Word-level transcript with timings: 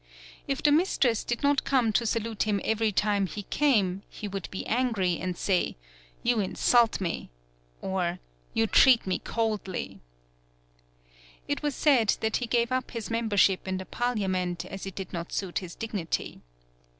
If 0.47 0.63
the 0.63 0.71
mistress 0.71 1.23
did 1.23 1.43
not 1.43 1.63
come 1.63 1.93
to 1.93 2.07
salute 2.07 2.47
him 2.47 2.59
every 2.63 2.91
time 2.91 3.27
he 3.27 3.43
came 3.43 4.01
he 4.09 4.27
would 4.27 4.49
be 4.49 4.65
angry 4.65 5.19
and 5.19 5.37
say: 5.37 5.75
"You 6.23 6.39
insult 6.39 6.99
me," 6.99 7.29
or 7.83 8.03
94 8.03 8.03
THE 8.03 8.05
BILL 8.07 8.17
COLLECTING 8.17 8.29
"You 8.63 8.67
treat 8.67 9.07
me 9.07 9.19
coldly." 9.19 9.99
It 11.47 11.61
was 11.61 11.75
said 11.75 12.17
that 12.21 12.37
he 12.37 12.47
gave 12.47 12.71
up 12.71 12.89
his 12.89 13.11
membership 13.11 13.67
in 13.67 13.77
the 13.77 13.85
parlia 13.85 14.27
ment 14.27 14.65
as 14.65 14.87
it 14.87 14.95
did 14.95 15.13
not 15.13 15.31
suit 15.31 15.59
his 15.59 15.75
dignity. 15.75 16.41